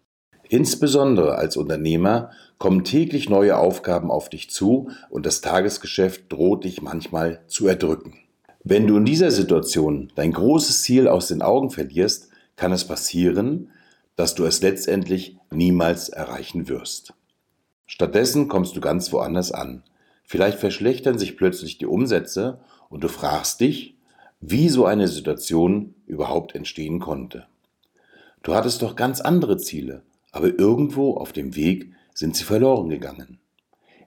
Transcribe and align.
Insbesondere 0.49 1.35
als 1.35 1.55
Unternehmer 1.55 2.31
kommen 2.57 2.83
täglich 2.83 3.29
neue 3.29 3.57
Aufgaben 3.57 4.11
auf 4.11 4.27
dich 4.27 4.49
zu 4.49 4.89
und 5.09 5.25
das 5.25 5.39
Tagesgeschäft 5.39 6.29
droht 6.29 6.65
dich 6.65 6.81
manchmal 6.81 7.39
zu 7.47 7.69
erdrücken. 7.69 8.19
Wenn 8.67 8.87
du 8.87 8.97
in 8.97 9.05
dieser 9.05 9.29
Situation 9.29 10.11
dein 10.15 10.31
großes 10.31 10.81
Ziel 10.81 11.07
aus 11.07 11.27
den 11.27 11.43
Augen 11.43 11.69
verlierst, 11.69 12.29
kann 12.55 12.71
es 12.71 12.83
passieren, 12.83 13.69
dass 14.15 14.33
du 14.33 14.43
es 14.43 14.63
letztendlich 14.63 15.37
niemals 15.51 16.09
erreichen 16.09 16.67
wirst. 16.67 17.13
Stattdessen 17.85 18.47
kommst 18.47 18.75
du 18.75 18.81
ganz 18.81 19.13
woanders 19.13 19.51
an. 19.51 19.83
Vielleicht 20.23 20.57
verschlechtern 20.57 21.19
sich 21.19 21.37
plötzlich 21.37 21.77
die 21.77 21.85
Umsätze 21.85 22.59
und 22.89 23.03
du 23.03 23.07
fragst 23.07 23.59
dich, 23.59 23.99
wie 24.41 24.69
so 24.69 24.85
eine 24.85 25.07
Situation 25.07 25.93
überhaupt 26.07 26.55
entstehen 26.55 26.99
konnte. 26.99 27.45
Du 28.41 28.55
hattest 28.55 28.81
doch 28.81 28.95
ganz 28.95 29.21
andere 29.21 29.57
Ziele, 29.57 30.01
aber 30.31 30.57
irgendwo 30.57 31.17
auf 31.17 31.33
dem 31.33 31.55
Weg 31.55 31.93
sind 32.15 32.35
sie 32.35 32.43
verloren 32.43 32.89
gegangen. 32.89 33.37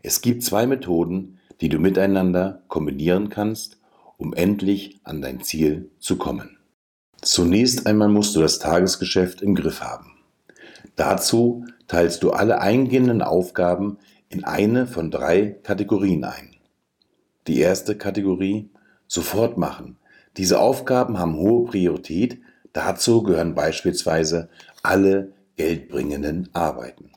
Es 0.02 0.20
gibt 0.20 0.42
zwei 0.42 0.66
Methoden, 0.66 1.38
die 1.60 1.68
du 1.68 1.78
miteinander 1.78 2.64
kombinieren 2.66 3.28
kannst, 3.28 3.78
um 4.18 4.34
endlich 4.34 5.00
an 5.04 5.22
dein 5.22 5.40
Ziel 5.40 5.90
zu 5.98 6.18
kommen. 6.18 6.58
Zunächst 7.22 7.86
einmal 7.86 8.08
musst 8.08 8.36
du 8.36 8.40
das 8.40 8.58
Tagesgeschäft 8.58 9.40
im 9.40 9.54
Griff 9.54 9.80
haben. 9.80 10.12
Dazu 10.96 11.64
teilst 11.86 12.22
du 12.22 12.30
alle 12.30 12.60
eingehenden 12.60 13.22
Aufgaben 13.22 13.98
in 14.28 14.44
eine 14.44 14.86
von 14.86 15.10
drei 15.10 15.58
Kategorien 15.62 16.24
ein. 16.24 16.50
Die 17.46 17.60
erste 17.60 17.96
Kategorie 17.96 18.68
sofort 19.06 19.56
machen. 19.56 19.96
Diese 20.36 20.60
Aufgaben 20.60 21.18
haben 21.18 21.36
hohe 21.36 21.64
Priorität. 21.66 22.40
Dazu 22.72 23.22
gehören 23.22 23.54
beispielsweise 23.54 24.50
alle 24.82 25.32
geldbringenden 25.56 26.50
Arbeiten. 26.52 27.10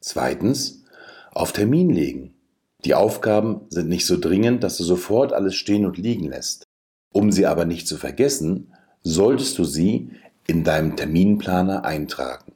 Zweitens 0.00 0.84
auf 1.32 1.52
Termin 1.52 1.90
legen. 1.90 2.35
Die 2.84 2.94
Aufgaben 2.94 3.62
sind 3.70 3.88
nicht 3.88 4.06
so 4.06 4.18
dringend, 4.18 4.62
dass 4.62 4.76
du 4.76 4.84
sofort 4.84 5.32
alles 5.32 5.54
stehen 5.54 5.86
und 5.86 5.96
liegen 5.96 6.28
lässt. 6.28 6.64
Um 7.12 7.32
sie 7.32 7.46
aber 7.46 7.64
nicht 7.64 7.88
zu 7.88 7.96
vergessen, 7.96 8.72
solltest 9.02 9.58
du 9.58 9.64
sie 9.64 10.10
in 10.46 10.64
deinem 10.64 10.96
Terminplaner 10.96 11.84
eintragen. 11.84 12.52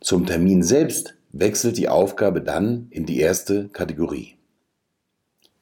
Zum 0.00 0.26
Termin 0.26 0.62
selbst 0.62 1.14
wechselt 1.32 1.76
die 1.76 1.88
Aufgabe 1.88 2.40
dann 2.40 2.88
in 2.90 3.06
die 3.06 3.20
erste 3.20 3.68
Kategorie. 3.68 4.36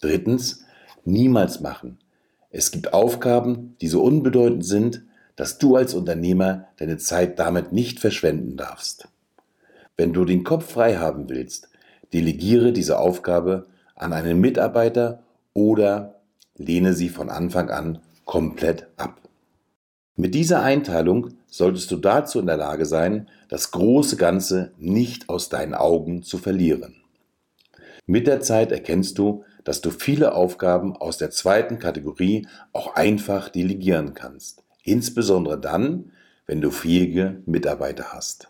Drittens, 0.01 0.65
niemals 1.05 1.61
machen. 1.61 1.99
Es 2.51 2.71
gibt 2.71 2.93
Aufgaben, 2.93 3.77
die 3.81 3.89
so 3.89 4.03
unbedeutend 4.03 4.65
sind, 4.65 5.03
dass 5.37 5.59
du 5.59 5.77
als 5.77 5.95
Unternehmer 5.95 6.69
deine 6.79 6.97
Zeit 6.97 7.39
damit 7.39 7.73
nicht 7.73 8.01
verschwenden 8.01 8.57
darfst. 8.57 9.09
Wenn 9.97 10.13
du 10.13 10.25
den 10.25 10.45
Kopf 10.45 10.71
frei 10.71 10.97
haben 10.97 11.29
willst, 11.29 11.69
delegiere 12.13 12.73
diese 12.73 12.99
Aufgabe 12.99 13.67
an 13.95 14.13
einen 14.13 14.41
Mitarbeiter 14.41 15.23
oder 15.55 16.21
lehne 16.57 16.93
sie 16.93 17.09
von 17.09 17.31
Anfang 17.31 17.71
an 17.71 17.99
komplett 18.25 18.89
ab. 18.97 19.21
Mit 20.17 20.35
dieser 20.35 20.63
Einteilung 20.63 21.31
solltest 21.49 21.91
du 21.91 21.97
dazu 21.97 22.41
in 22.41 22.47
der 22.47 22.57
Lage 22.57 22.87
sein, 22.87 23.29
das 23.49 23.71
große 23.71 24.17
Ganze 24.17 24.73
nicht 24.79 25.29
aus 25.29 25.49
deinen 25.49 25.75
Augen 25.75 26.23
zu 26.23 26.39
verlieren. 26.39 26.97
Mit 28.07 28.27
der 28.27 28.41
Zeit 28.41 28.73
erkennst 28.73 29.19
du, 29.19 29.45
dass 29.65 29.81
du 29.81 29.91
viele 29.91 30.35
Aufgaben 30.35 30.97
aus 30.97 31.19
der 31.19 31.31
zweiten 31.31 31.79
Kategorie 31.79 32.47
auch 32.73 32.95
einfach 32.95 33.49
delegieren 33.49 34.15
kannst, 34.15 34.63
insbesondere 34.85 35.61
dann, 35.61 36.13
wenn 36.47 36.61
du 36.61 36.71
fähige 36.71 37.43
Mitarbeiter 37.47 38.13
hast. 38.13 38.49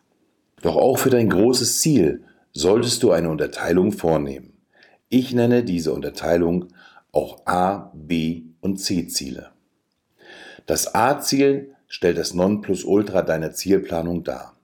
Doch 0.62 0.76
auch 0.76 0.98
für 0.98 1.10
dein 1.10 1.30
großes 1.30 1.80
Ziel 1.80 2.22
solltest 2.56 3.02
du 3.02 3.10
eine 3.10 3.28
Unterteilung 3.28 3.92
vornehmen. 3.92 4.54
Ich 5.10 5.34
nenne 5.34 5.62
diese 5.62 5.92
Unterteilung 5.92 6.68
auch 7.12 7.42
A, 7.44 7.92
B 7.94 8.44
und 8.62 8.78
C-Ziele. 8.78 9.50
Das 10.64 10.94
A-Ziel 10.94 11.74
stellt 11.86 12.16
das 12.16 12.32
Nonplusultra 12.32 13.20
deiner 13.20 13.52
Zielplanung 13.52 14.24
dar. 14.24 14.56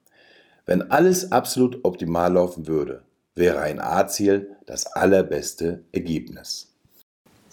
Wenn 0.64 0.90
alles 0.90 1.32
absolut 1.32 1.84
optimal 1.84 2.32
laufen 2.32 2.66
würde, 2.66 3.02
wäre 3.34 3.60
ein 3.60 3.78
A-Ziel 3.78 4.56
das 4.64 4.86
allerbeste 4.86 5.84
Ergebnis. 5.92 6.72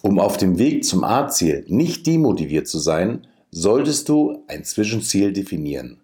Um 0.02 0.20
auf 0.20 0.38
dem 0.38 0.58
Weg 0.58 0.86
zum 0.86 1.04
A-Ziel 1.04 1.66
nicht 1.68 2.08
demotiviert 2.08 2.70
zu 2.70 2.80
sein, 2.80 3.28
solltest 3.52 4.08
du 4.08 4.46
ein 4.48 4.64
Zwischenziel 4.64 5.34
definieren, 5.34 6.00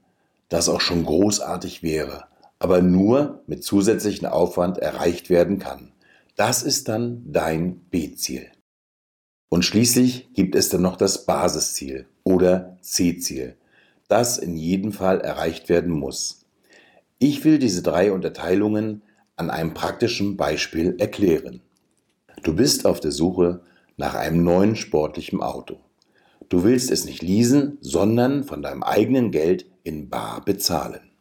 das 0.50 0.68
auch 0.68 0.82
schon 0.82 1.06
großartig 1.06 1.84
wäre, 1.84 2.26
aber 2.60 2.82
nur 2.82 3.44
mit 3.48 3.64
zusätzlichem 3.64 4.28
Aufwand 4.28 4.78
erreicht 4.78 5.30
werden 5.30 5.60
kann. 5.60 5.92
Das 6.36 6.64
ist 6.64 6.88
dann 6.88 7.24
dein 7.26 7.80
B-Ziel. 7.90 8.48
Und 9.50 9.64
schließlich 9.64 10.34
gibt 10.34 10.56
es 10.56 10.70
dann 10.70 10.82
noch 10.82 10.98
das 10.98 11.26
Basisziel 11.26 12.08
oder 12.24 12.78
C-Ziel, 12.82 13.56
das 14.08 14.38
in 14.38 14.58
jedem 14.58 14.92
Fall 14.92 15.22
erreicht 15.22 15.70
werden 15.70 15.92
muss. 15.92 16.46
Ich 17.20 17.46
will 17.46 17.60
diese 17.60 17.82
drei 17.82 18.12
Unterteilungen 18.12 19.02
an 19.38 19.50
einem 19.50 19.74
praktischen 19.74 20.38
Beispiel 20.38 20.96
erklären. 21.00 21.62
Du 22.44 22.56
bist 22.56 22.86
auf 22.86 23.00
der 23.00 23.12
Suche 23.12 23.62
nach 23.98 24.16
einem 24.16 24.44
neuen 24.44 24.76
sportlichen 24.76 25.42
Auto. 25.42 25.80
Du 26.50 26.64
willst 26.64 26.92
es 26.92 27.06
nicht 27.06 27.24
leasen, 27.24 27.78
sondern 27.82 28.44
von 28.44 28.62
deinem 28.62 28.84
eigenen 28.84 29.32
Geld 29.32 29.66
in 29.84 30.10
Bar 30.10 30.44
bezahlen. 30.44 31.12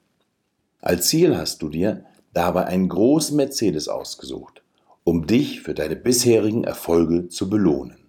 Als 0.84 1.08
Ziel 1.08 1.36
hast 1.36 1.62
du 1.62 1.68
dir 1.68 2.04
dabei 2.32 2.66
einen 2.66 2.88
großen 2.88 3.36
Mercedes 3.36 3.88
ausgesucht 3.88 4.64
um 5.04 5.26
dich 5.26 5.60
für 5.60 5.74
deine 5.74 5.96
bisherigen 5.96 6.64
Erfolge 6.64 7.28
zu 7.28 7.50
belohnen. 7.50 8.08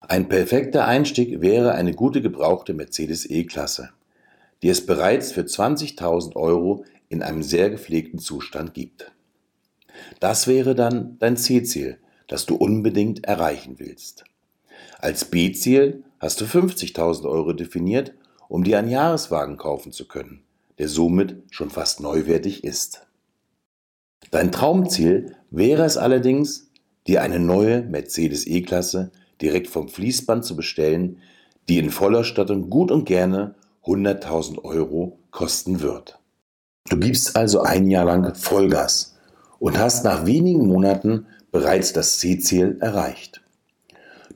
Ein 0.00 0.28
perfekter 0.28 0.86
Einstieg 0.86 1.40
wäre 1.40 1.72
eine 1.72 1.94
gute 1.94 2.20
gebrauchte 2.20 2.74
Mercedes 2.74 3.30
E-Klasse, 3.30 3.90
die 4.62 4.68
es 4.68 4.84
bereits 4.84 5.30
für 5.30 5.42
20.000 5.42 6.34
Euro 6.34 6.84
in 7.08 7.22
einem 7.22 7.44
sehr 7.44 7.70
gepflegten 7.70 8.18
Zustand 8.18 8.74
gibt. 8.74 9.12
Das 10.18 10.48
wäre 10.48 10.74
dann 10.74 11.16
dein 11.20 11.36
C-Ziel, 11.36 11.98
das 12.26 12.44
du 12.46 12.56
unbedingt 12.56 13.24
erreichen 13.24 13.76
willst. 13.78 14.24
Als 14.98 15.24
B-Ziel 15.24 16.02
hast 16.18 16.40
du 16.40 16.44
50.000 16.44 17.28
Euro 17.28 17.52
definiert, 17.52 18.14
um 18.48 18.64
dir 18.64 18.78
einen 18.78 18.90
Jahreswagen 18.90 19.56
kaufen 19.56 19.92
zu 19.92 20.08
können, 20.08 20.42
der 20.82 20.88
somit 20.88 21.36
schon 21.52 21.70
fast 21.70 22.00
neuwertig 22.00 22.64
ist. 22.64 23.06
Dein 24.32 24.50
Traumziel 24.50 25.36
wäre 25.52 25.84
es 25.84 25.96
allerdings, 25.96 26.72
dir 27.06 27.22
eine 27.22 27.38
neue 27.38 27.82
Mercedes 27.82 28.48
E-Klasse 28.48 29.12
direkt 29.40 29.68
vom 29.68 29.88
Fließband 29.88 30.44
zu 30.44 30.56
bestellen, 30.56 31.18
die 31.68 31.78
in 31.78 31.90
Vollausstattung 31.90 32.68
gut 32.68 32.90
und 32.90 33.04
gerne 33.04 33.54
100.000 33.84 34.64
Euro 34.64 35.20
kosten 35.30 35.82
wird. 35.82 36.18
Du 36.90 36.98
gibst 36.98 37.36
also 37.36 37.60
ein 37.60 37.88
Jahr 37.88 38.06
lang 38.06 38.34
Vollgas 38.34 39.16
und 39.60 39.78
hast 39.78 40.04
nach 40.04 40.26
wenigen 40.26 40.66
Monaten 40.66 41.26
bereits 41.52 41.92
das 41.92 42.18
C-Ziel 42.18 42.78
erreicht. 42.80 43.40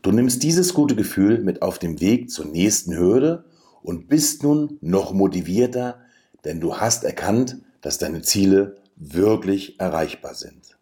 Du 0.00 0.12
nimmst 0.12 0.44
dieses 0.44 0.74
gute 0.74 0.94
Gefühl 0.94 1.42
mit 1.42 1.62
auf 1.62 1.80
dem 1.80 2.00
Weg 2.00 2.30
zur 2.30 2.44
nächsten 2.44 2.96
Hürde 2.96 3.46
und 3.82 4.06
bist 4.06 4.44
nun 4.44 4.78
noch 4.80 5.12
motivierter, 5.12 6.05
denn 6.46 6.60
du 6.60 6.76
hast 6.76 7.04
erkannt, 7.04 7.58
dass 7.82 7.98
deine 7.98 8.22
Ziele 8.22 8.76
wirklich 8.96 9.78
erreichbar 9.78 10.34
sind. 10.34 10.76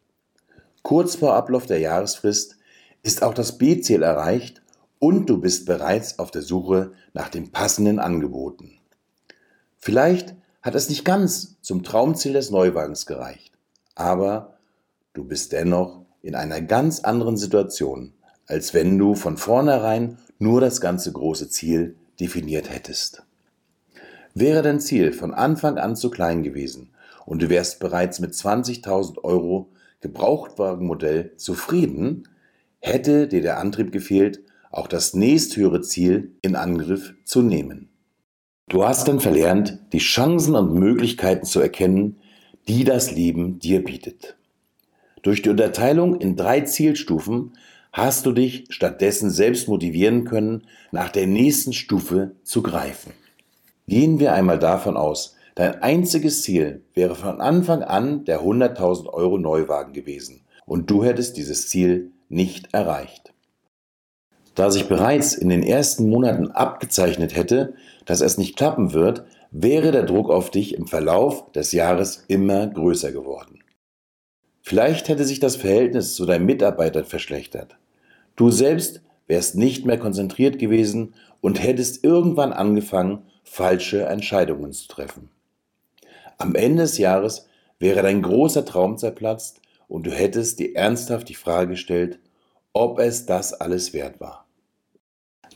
Kurz 0.82 1.16
vor 1.16 1.34
Ablauf 1.34 1.66
der 1.66 1.80
Jahresfrist 1.80 2.56
ist 3.02 3.22
auch 3.22 3.34
das 3.34 3.58
B-Ziel 3.58 4.02
erreicht 4.02 4.62
und 4.98 5.26
du 5.26 5.38
bist 5.38 5.66
bereits 5.66 6.18
auf 6.18 6.30
der 6.30 6.42
Suche 6.42 6.92
nach 7.14 7.28
den 7.28 7.50
passenden 7.50 7.98
Angeboten. 7.98 8.78
Vielleicht 9.78 10.34
hat 10.62 10.74
es 10.74 10.88
nicht 10.88 11.04
ganz 11.04 11.56
zum 11.60 11.82
Traumziel 11.82 12.34
des 12.34 12.50
Neuwagens 12.50 13.06
gereicht, 13.06 13.52
aber 13.94 14.58
du 15.12 15.24
bist 15.24 15.52
dennoch 15.52 16.04
in 16.22 16.34
einer 16.34 16.60
ganz 16.60 17.00
anderen 17.00 17.36
Situation, 17.36 18.14
als 18.46 18.74
wenn 18.74 18.98
du 18.98 19.14
von 19.14 19.36
vornherein 19.36 20.18
nur 20.38 20.60
das 20.60 20.80
ganze 20.80 21.12
große 21.12 21.48
Ziel 21.48 21.96
definiert 22.20 22.70
hättest. 22.70 23.22
Wäre 24.34 24.62
dein 24.62 24.80
Ziel 24.80 25.12
von 25.12 25.32
Anfang 25.32 25.78
an 25.78 25.94
zu 25.94 26.10
klein 26.10 26.42
gewesen 26.42 26.90
und 27.24 27.40
du 27.40 27.50
wärst 27.50 27.78
bereits 27.78 28.18
mit 28.18 28.32
20.000 28.32 29.22
Euro 29.22 29.70
Gebrauchtwagenmodell 30.00 31.36
zufrieden, 31.36 32.28
hätte 32.80 33.28
dir 33.28 33.42
der 33.42 33.60
Antrieb 33.60 33.92
gefehlt, 33.92 34.40
auch 34.72 34.88
das 34.88 35.14
nächsthöhere 35.14 35.82
Ziel 35.82 36.32
in 36.42 36.56
Angriff 36.56 37.14
zu 37.24 37.42
nehmen. 37.42 37.90
Du 38.68 38.84
hast 38.84 39.06
dann 39.06 39.20
verlernt, 39.20 39.78
die 39.92 39.98
Chancen 39.98 40.56
und 40.56 40.74
Möglichkeiten 40.74 41.46
zu 41.46 41.60
erkennen, 41.60 42.18
die 42.66 42.82
das 42.82 43.12
Leben 43.12 43.60
dir 43.60 43.84
bietet. 43.84 44.36
Durch 45.22 45.42
die 45.42 45.50
Unterteilung 45.50 46.16
in 46.20 46.34
drei 46.34 46.62
Zielstufen 46.62 47.52
hast 47.92 48.26
du 48.26 48.32
dich 48.32 48.66
stattdessen 48.70 49.30
selbst 49.30 49.68
motivieren 49.68 50.24
können, 50.24 50.66
nach 50.90 51.10
der 51.10 51.28
nächsten 51.28 51.72
Stufe 51.72 52.32
zu 52.42 52.62
greifen. 52.62 53.12
Gehen 53.86 54.18
wir 54.18 54.32
einmal 54.32 54.58
davon 54.58 54.96
aus, 54.96 55.36
dein 55.54 55.82
einziges 55.82 56.42
Ziel 56.42 56.82
wäre 56.94 57.14
von 57.14 57.40
Anfang 57.40 57.82
an 57.82 58.24
der 58.24 58.40
100.000 58.40 59.08
Euro 59.08 59.38
Neuwagen 59.38 59.92
gewesen 59.92 60.42
und 60.66 60.90
du 60.90 61.04
hättest 61.04 61.36
dieses 61.36 61.68
Ziel 61.68 62.12
nicht 62.28 62.72
erreicht. 62.72 63.34
Da 64.54 64.70
sich 64.70 64.88
bereits 64.88 65.34
in 65.34 65.48
den 65.48 65.62
ersten 65.62 66.08
Monaten 66.08 66.50
abgezeichnet 66.50 67.34
hätte, 67.34 67.74
dass 68.06 68.20
es 68.20 68.38
nicht 68.38 68.56
klappen 68.56 68.92
wird, 68.92 69.24
wäre 69.50 69.92
der 69.92 70.04
Druck 70.04 70.30
auf 70.30 70.50
dich 70.50 70.74
im 70.74 70.86
Verlauf 70.86 71.50
des 71.52 71.72
Jahres 71.72 72.24
immer 72.28 72.66
größer 72.66 73.12
geworden. 73.12 73.60
Vielleicht 74.62 75.08
hätte 75.08 75.24
sich 75.24 75.40
das 75.40 75.56
Verhältnis 75.56 76.14
zu 76.14 76.24
deinen 76.24 76.46
Mitarbeitern 76.46 77.04
verschlechtert. 77.04 77.76
Du 78.36 78.50
selbst 78.50 79.02
wärst 79.26 79.56
nicht 79.56 79.84
mehr 79.84 79.98
konzentriert 79.98 80.58
gewesen 80.58 81.14
und 81.40 81.62
hättest 81.62 82.02
irgendwann 82.02 82.52
angefangen, 82.52 83.22
falsche 83.44 84.04
Entscheidungen 84.06 84.72
zu 84.72 84.88
treffen. 84.88 85.30
Am 86.38 86.54
Ende 86.54 86.82
des 86.82 86.98
Jahres 86.98 87.48
wäre 87.78 88.02
dein 88.02 88.22
großer 88.22 88.64
Traum 88.64 88.98
zerplatzt 88.98 89.60
und 89.86 90.06
du 90.06 90.10
hättest 90.10 90.58
dir 90.58 90.74
ernsthaft 90.74 91.28
die 91.28 91.34
Frage 91.34 91.70
gestellt, 91.70 92.18
ob 92.72 92.98
es 92.98 93.26
das 93.26 93.52
alles 93.52 93.92
wert 93.92 94.20
war. 94.20 94.46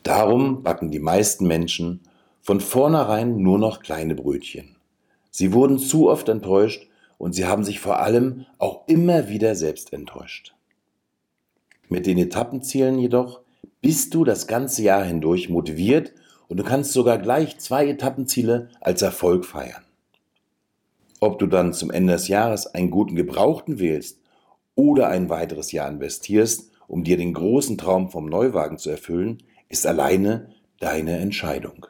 Darum 0.02 0.62
backen 0.62 0.90
die 0.90 1.00
meisten 1.00 1.46
Menschen 1.46 2.02
von 2.40 2.60
vornherein 2.60 3.42
nur 3.42 3.58
noch 3.58 3.80
kleine 3.80 4.14
Brötchen. 4.14 4.76
Sie 5.30 5.52
wurden 5.52 5.78
zu 5.78 6.08
oft 6.08 6.28
enttäuscht 6.28 6.88
und 7.18 7.32
sie 7.32 7.46
haben 7.46 7.64
sich 7.64 7.80
vor 7.80 7.98
allem 7.98 8.46
auch 8.58 8.86
immer 8.86 9.28
wieder 9.28 9.54
selbst 9.54 9.92
enttäuscht. 9.92 10.54
Mit 11.88 12.06
den 12.06 12.18
Etappenzielen 12.18 12.98
jedoch 12.98 13.40
bist 13.80 14.14
du 14.14 14.24
das 14.24 14.46
ganze 14.46 14.82
Jahr 14.82 15.04
hindurch 15.04 15.48
motiviert 15.48 16.12
und 16.48 16.58
du 16.58 16.64
kannst 16.64 16.92
sogar 16.92 17.18
gleich 17.18 17.58
zwei 17.58 17.86
Etappenziele 17.86 18.70
als 18.80 19.02
Erfolg 19.02 19.44
feiern. 19.44 19.82
Ob 21.20 21.38
du 21.38 21.46
dann 21.46 21.72
zum 21.72 21.90
Ende 21.90 22.14
des 22.14 22.28
Jahres 22.28 22.66
einen 22.66 22.90
guten 22.90 23.16
Gebrauchten 23.16 23.78
wählst 23.78 24.20
oder 24.74 25.08
ein 25.08 25.28
weiteres 25.28 25.72
Jahr 25.72 25.88
investierst, 25.88 26.70
um 26.86 27.04
dir 27.04 27.16
den 27.16 27.34
großen 27.34 27.76
Traum 27.76 28.10
vom 28.10 28.26
Neuwagen 28.26 28.78
zu 28.78 28.90
erfüllen, 28.90 29.42
ist 29.68 29.86
alleine 29.86 30.50
deine 30.80 31.18
Entscheidung. 31.18 31.86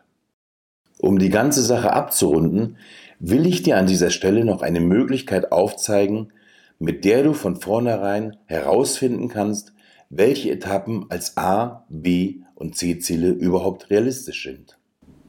Um 0.99 1.19
die 1.19 1.28
ganze 1.28 1.62
Sache 1.62 1.93
abzurunden, 1.93 2.76
will 3.20 3.46
ich 3.46 3.62
dir 3.62 3.76
an 3.76 3.87
dieser 3.87 4.10
Stelle 4.10 4.44
noch 4.44 4.62
eine 4.62 4.81
Möglichkeit 4.81 5.52
aufzeigen, 5.52 6.32
mit 6.78 7.05
der 7.05 7.22
du 7.22 7.34
von 7.34 7.56
vornherein 7.56 8.37
herausfinden 8.46 9.28
kannst, 9.28 9.72
welche 10.10 10.50
Etappen 10.50 11.06
als 11.10 11.37
A, 11.37 11.84
B 11.88 12.40
und 12.55 12.76
C-Ziele 12.76 13.31
überhaupt 13.31 13.90
realistisch 13.90 14.44
sind. 14.44 14.78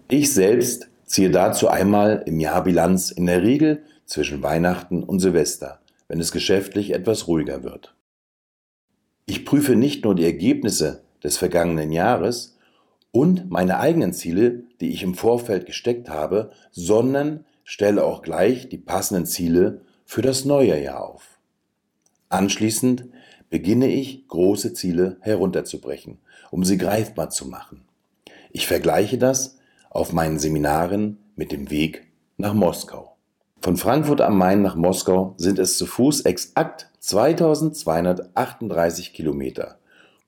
Ich 0.09 0.33
selbst 0.33 0.87
ziehe 1.05 1.29
dazu 1.29 1.67
einmal 1.67 2.23
im 2.25 2.39
Jahr 2.39 2.63
Bilanz 2.63 3.11
in 3.11 3.25
der 3.25 3.43
Regel 3.43 3.83
zwischen 4.05 4.41
Weihnachten 4.41 5.03
und 5.03 5.19
Silvester, 5.19 5.81
wenn 6.07 6.19
es 6.19 6.31
geschäftlich 6.31 6.91
etwas 6.93 7.27
ruhiger 7.27 7.63
wird. 7.63 7.95
Ich 9.25 9.45
prüfe 9.45 9.75
nicht 9.75 10.05
nur 10.05 10.15
die 10.15 10.25
Ergebnisse 10.25 11.03
des 11.23 11.37
vergangenen 11.37 11.91
Jahres 11.91 12.57
und 13.11 13.51
meine 13.51 13.79
eigenen 13.79 14.13
Ziele, 14.13 14.63
die 14.81 14.91
ich 14.91 15.03
im 15.03 15.13
Vorfeld 15.13 15.65
gesteckt 15.65 16.09
habe, 16.09 16.51
sondern 16.71 17.45
stelle 17.63 18.03
auch 18.03 18.21
gleich 18.21 18.69
die 18.69 18.77
passenden 18.77 19.25
Ziele 19.25 19.81
für 20.05 20.21
das 20.23 20.45
neue 20.45 20.81
Jahr 20.81 21.07
auf. 21.07 21.39
Anschließend 22.29 23.05
beginne 23.49 23.87
ich, 23.87 24.27
große 24.27 24.73
Ziele 24.73 25.17
herunterzubrechen, 25.21 26.19
um 26.51 26.63
sie 26.63 26.77
greifbar 26.77 27.29
zu 27.29 27.47
machen. 27.47 27.85
Ich 28.51 28.67
vergleiche 28.67 29.17
das 29.17 29.57
auf 29.89 30.13
meinen 30.13 30.39
Seminaren 30.39 31.17
mit 31.35 31.51
dem 31.51 31.69
Weg 31.69 32.07
nach 32.37 32.53
Moskau. 32.53 33.15
Von 33.61 33.75
Frankfurt 33.75 34.21
am 34.21 34.37
Main 34.37 34.61
nach 34.61 34.75
Moskau 34.75 35.35
sind 35.37 35.59
es 35.59 35.77
zu 35.77 35.85
Fuß 35.85 36.21
exakt 36.21 36.89
2238 36.99 39.13
Kilometer. 39.13 39.79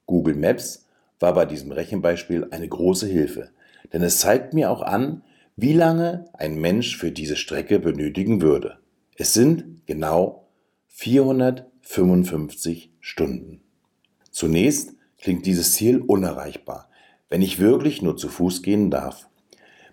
Google 0.06 0.35
Maps 0.35 0.85
war 1.19 1.33
bei 1.33 1.45
diesem 1.45 1.71
Rechenbeispiel 1.71 2.47
eine 2.51 2.67
große 2.67 3.07
Hilfe, 3.07 3.50
denn 3.94 4.03
es 4.03 4.19
zeigt 4.19 4.53
mir 4.53 4.69
auch 4.69 4.81
an, 4.81 5.24
wie 5.56 5.74
lange 5.74 6.25
ein 6.33 6.59
Mensch 6.59 6.97
für 6.97 7.12
diese 7.12 7.35
Strecke 7.35 7.79
benötigen 7.79 8.41
würde. 8.41 8.77
Es 9.15 9.33
sind 9.33 9.85
genau 9.85 10.47
455 10.88 12.90
Stunden. 13.01 13.62
Zunächst 14.30 14.94
klingt 15.18 15.45
dieses 15.45 15.74
Ziel 15.74 16.00
unerreichbar, 16.00 16.89
wenn 17.30 17.42
ich 17.42 17.59
wirklich 17.59 18.01
nur 18.01 18.15
zu 18.15 18.30
Fuß 18.30 18.62
gehen 18.63 18.89
darf. 18.89 19.27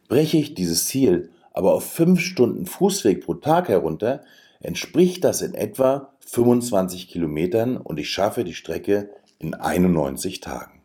Breche 0.09 0.39
ich 0.39 0.55
dieses 0.55 0.87
Ziel 0.87 1.31
aber 1.59 1.75
auf 1.75 1.91
fünf 1.91 2.21
Stunden 2.21 2.67
Fußweg 2.67 3.25
pro 3.25 3.35
Tag 3.35 3.69
herunter, 3.69 4.23
entspricht 4.61 5.25
das 5.25 5.43
in 5.43 5.55
etwa 5.55 6.13
25 6.21 7.09
Kilometern 7.09 7.77
und 7.77 7.99
ich 7.99 8.11
schaffe 8.11 8.45
die 8.45 8.55
Strecke 8.55 9.11
in 9.41 9.55
91 9.55 10.39
Tagen. 10.39 10.83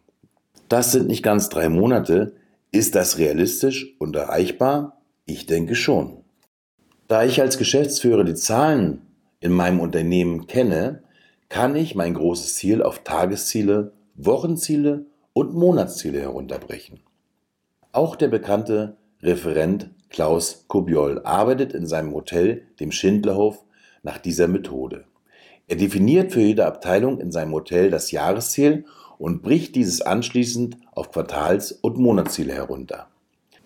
Das 0.70 0.92
sind 0.92 1.08
nicht 1.08 1.22
ganz 1.22 1.50
drei 1.50 1.70
Monate. 1.70 2.34
Ist 2.72 2.96
das 2.96 3.20
realistisch 3.20 3.96
und 4.00 4.15
erreichbar? 4.15 4.98
Ich 5.25 5.46
denke 5.46 5.75
schon. 5.75 6.24
Da 7.08 7.24
ich 7.24 7.39
als 7.39 7.60
Geschäftsführer 7.60 8.24
die 8.24 8.34
Zahlen 8.34 9.03
in 9.42 9.51
meinem 9.51 9.80
Unternehmen 9.80 10.48
kenne, 10.48 11.03
kann 11.53 11.75
ich 11.75 11.93
mein 11.93 12.15
großes 12.15 12.55
Ziel 12.55 12.81
auf 12.81 13.03
Tagesziele, 13.03 13.91
Wochenziele 14.15 15.05
und 15.33 15.53
Monatsziele 15.53 16.19
herunterbrechen. 16.19 17.01
Auch 17.91 18.15
der 18.15 18.29
bekannte 18.29 18.98
Referent 19.22 19.91
Klaus 20.10 20.65
Kobiol 20.67 21.22
arbeitet 21.24 21.74
in 21.74 21.86
seinem 21.86 22.12
Hotel, 22.12 22.63
dem 22.79 22.91
Schindlerhof, 22.91 23.63
nach 24.01 24.17
dieser 24.17 24.48
Methode. 24.48 25.03
Er 25.67 25.75
definiert 25.75 26.31
für 26.31 26.41
jede 26.41 26.65
Abteilung 26.65 27.19
in 27.19 27.31
seinem 27.31 27.53
Hotel 27.53 27.91
das 27.91 28.10
Jahresziel 28.10 28.86
und 29.19 29.43
bricht 29.43 29.75
dieses 29.75 30.01
anschließend 30.01 30.79
auf 30.93 31.12
Quartals- 31.12 31.72
und 31.72 32.00
Monatsziele 32.00 32.53
herunter. 32.53 33.10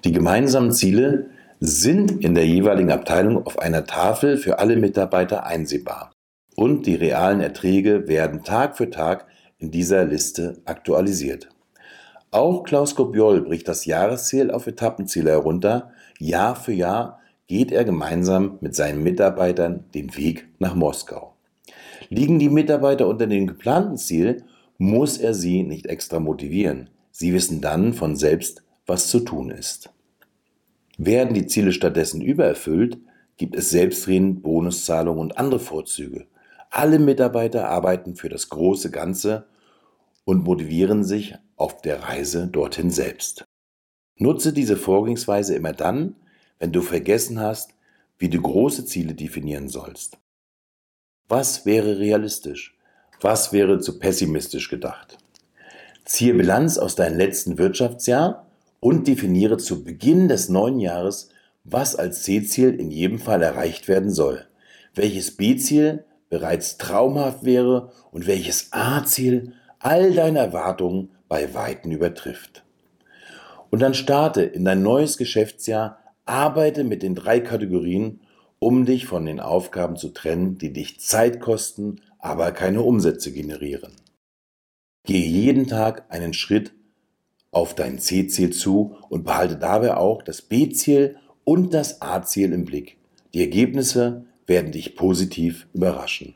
Die 0.04 0.12
gemeinsamen 0.12 0.74
Ziele 0.74 1.30
sind 1.62 2.22
in 2.22 2.36
der 2.36 2.46
jeweiligen 2.46 2.92
Abteilung 2.92 3.46
auf 3.46 3.60
einer 3.60 3.86
Tafel 3.86 4.36
für 4.36 4.60
alle 4.60 4.76
Mitarbeiter 4.76 5.46
einsehbar 5.46 6.12
und 6.58 6.88
die 6.88 6.96
realen 6.96 7.40
Erträge 7.40 8.08
werden 8.08 8.44
Tag 8.44 8.78
für 8.78 8.90
Tag 8.90 9.28
in 9.60 9.70
dieser 9.70 10.06
Liste 10.06 10.60
aktualisiert. 10.66 11.50
Auch 12.32 12.64
Klaus 12.64 12.96
Kobiol 12.96 13.42
bricht 13.42 13.68
das 13.68 13.86
Jahresziel 13.86 14.50
auf 14.50 14.66
Etappenziele 14.66 15.30
herunter. 15.30 15.92
Jahr 16.18 16.56
für 16.56 16.74
Jahr 16.74 17.20
geht 17.46 17.72
er 17.72 17.86
gemeinsam 17.86 18.58
mit 18.60 18.74
seinen 18.74 19.04
Mitarbeitern 19.04 19.86
den 19.94 20.18
Weg 20.18 20.48
nach 20.58 20.74
Moskau. 20.74 21.36
Liegen 22.10 22.40
die 22.40 22.50
Mitarbeiter 22.50 23.08
unter 23.08 23.28
dem 23.28 23.46
geplanten 23.46 23.98
Ziel, 23.98 24.44
muss 24.80 25.20
er 25.20 25.36
sie 25.36 25.62
nicht 25.62 25.86
extra 25.86 26.20
motivieren. 26.20 26.90
Sie 27.12 27.36
wissen 27.36 27.62
dann 27.62 27.94
von 27.94 28.16
selbst, 28.16 28.64
was 28.88 29.10
zu 29.10 29.20
tun 29.20 29.52
ist. 29.52 29.92
Werden 30.98 31.36
die 31.36 31.46
Ziele 31.46 31.72
stattdessen 31.72 32.20
übererfüllt, 32.22 32.98
gibt 33.38 33.56
es 33.56 33.70
selbstredend 33.70 34.42
Bonuszahlungen 34.42 35.22
und 35.22 35.38
andere 35.38 35.60
Vorzüge. 35.60 36.26
Alle 36.70 37.00
Mitarbeiter 37.00 37.70
arbeiten 37.70 38.16
für 38.16 38.30
das 38.30 38.50
große 38.50 38.92
Ganze 38.92 39.48
und 40.26 40.44
motivieren 40.44 41.04
sich 41.04 41.36
auf 41.56 41.82
der 41.82 42.04
Reise 42.04 42.48
dorthin 42.48 42.92
selbst. 42.92 43.46
Nutze 44.18 44.54
diese 44.54 44.78
Vorgehensweise 44.78 45.56
immer 45.56 45.74
dann, 45.74 46.16
wenn 46.60 46.72
du 46.72 46.82
vergessen 46.82 47.40
hast, 47.40 47.72
wie 48.18 48.30
du 48.30 48.42
große 48.42 48.86
Ziele 48.86 49.14
definieren 49.14 49.68
sollst. 49.68 50.18
Was 51.28 51.66
wäre 51.66 52.00
realistisch? 52.00 52.78
Was 53.22 53.54
wäre 53.54 53.80
zu 53.80 54.00
pessimistisch 54.00 54.70
gedacht? 54.70 55.18
Ziehe 56.06 56.34
Bilanz 56.34 56.78
aus 56.78 56.96
deinem 56.96 57.18
letzten 57.18 57.58
Wirtschaftsjahr 57.58 58.48
und 58.80 59.08
definiere 59.08 59.58
zu 59.58 59.84
Beginn 59.84 60.28
des 60.28 60.50
neuen 60.50 60.80
Jahres, 60.80 61.30
was 61.64 61.96
als 61.96 62.24
C-Ziel 62.24 62.80
in 62.80 62.92
jedem 62.92 63.20
Fall 63.20 63.42
erreicht 63.42 63.88
werden 63.88 64.10
soll, 64.10 64.48
welches 64.96 65.36
B-Ziel 65.36 66.06
bereits 66.30 66.78
traumhaft 66.78 67.44
wäre 67.46 67.92
und 68.12 68.28
welches 68.28 68.72
A-Ziel 68.72 69.54
all 69.80 70.14
deine 70.14 70.40
Erwartungen 70.40 71.10
bei 71.28 71.54
Weitem 71.54 71.92
übertrifft. 71.92 72.64
Und 73.70 73.82
dann 73.82 73.94
starte 73.94 74.44
in 74.44 74.66
dein 74.66 74.82
neues 74.82 75.18
Geschäftsjahr, 75.18 76.00
arbeite 76.26 76.84
mit 76.84 77.04
den 77.04 77.16
drei 77.16 77.40
Kategorien, 77.40 78.22
um 78.60 78.86
dich 78.86 79.06
von 79.06 79.26
den 79.26 79.40
Aufgaben 79.40 79.98
zu 79.98 80.10
trennen, 80.10 80.58
die 80.58 80.74
dich 80.74 81.00
Zeit 81.00 81.40
kosten, 81.40 82.02
aber 82.20 82.52
keine 82.52 82.82
Umsätze 82.82 83.32
generieren. 83.32 83.94
Gehe 85.04 85.26
jeden 85.26 85.68
Tag 85.68 86.06
einen 86.10 86.34
Schritt 86.34 86.74
auf 87.52 87.76
dein 87.76 88.00
C-Ziel 88.00 88.52
zu 88.52 88.98
und 89.10 89.24
behalte 89.24 89.58
dabei 89.58 89.96
auch 89.96 90.22
das 90.22 90.42
B-Ziel 90.42 91.18
und 91.44 91.74
das 91.74 92.02
A-Ziel 92.02 92.52
im 92.52 92.66
Blick. 92.66 92.98
Die 93.34 93.42
Ergebnisse 93.42 94.26
werden 94.48 94.72
dich 94.72 94.96
positiv 94.96 95.68
überraschen. 95.74 96.36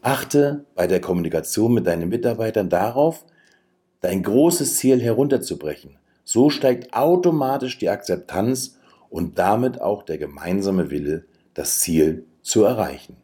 Achte 0.00 0.66
bei 0.74 0.86
der 0.86 1.00
Kommunikation 1.00 1.74
mit 1.74 1.86
deinen 1.86 2.08
Mitarbeitern 2.08 2.68
darauf, 2.68 3.26
dein 4.00 4.22
großes 4.22 4.76
Ziel 4.76 5.00
herunterzubrechen. 5.00 5.98
So 6.24 6.50
steigt 6.50 6.94
automatisch 6.94 7.78
die 7.78 7.90
Akzeptanz 7.90 8.78
und 9.10 9.38
damit 9.38 9.80
auch 9.80 10.02
der 10.02 10.18
gemeinsame 10.18 10.90
Wille, 10.90 11.24
das 11.54 11.80
Ziel 11.80 12.26
zu 12.42 12.64
erreichen. 12.64 13.16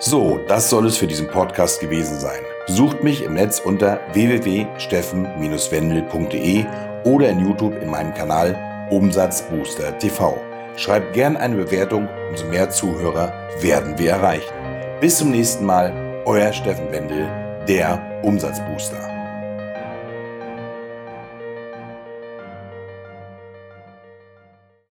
So, 0.00 0.38
das 0.46 0.70
soll 0.70 0.86
es 0.86 0.96
für 0.96 1.08
diesen 1.08 1.26
Podcast 1.26 1.80
gewesen 1.80 2.20
sein. 2.20 2.38
Besucht 2.68 3.02
mich 3.02 3.24
im 3.24 3.34
Netz 3.34 3.58
unter 3.58 3.98
www.steffen-wendel.de 4.12 6.64
oder 7.04 7.30
in 7.30 7.40
YouTube 7.40 7.82
in 7.82 7.90
meinem 7.90 8.14
Kanal 8.14 8.56
Umsatzbooster 8.90 9.98
TV. 9.98 10.40
Schreibt 10.76 11.14
gern 11.14 11.36
eine 11.36 11.56
Bewertung, 11.56 12.08
umso 12.30 12.46
mehr 12.46 12.70
Zuhörer 12.70 13.32
werden 13.60 13.98
wir 13.98 14.12
erreichen. 14.12 14.54
Bis 15.00 15.18
zum 15.18 15.32
nächsten 15.32 15.66
Mal, 15.66 16.22
euer 16.26 16.52
Steffen 16.52 16.92
Wendel, 16.92 17.28
der 17.66 18.00
Umsatzbooster. 18.22 19.17